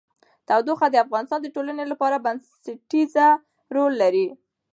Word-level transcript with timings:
تودوخه 0.47 0.87
د 0.91 0.95
افغانستان 1.05 1.39
د 1.43 1.47
ټولنې 1.55 1.85
لپاره 1.91 2.23
بنسټيز 2.25 3.13
رول 3.75 3.93
لري. 4.03 4.27